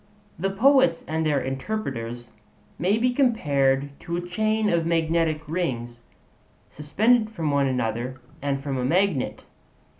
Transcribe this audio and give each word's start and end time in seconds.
The 0.39 0.49
poets 0.49 1.05
and 1.07 1.23
their 1.23 1.39
interpreters 1.39 2.31
may 2.79 2.97
be 2.97 3.13
compared 3.13 3.91
to 3.99 4.17
a 4.17 4.27
chain 4.27 4.67
of 4.67 4.83
magnetic 4.83 5.43
rings 5.47 6.01
suspended 6.69 7.29
from 7.29 7.51
one 7.51 7.67
another, 7.67 8.19
and 8.41 8.63
from 8.63 8.79
a 8.79 8.83
magnet. 8.83 9.43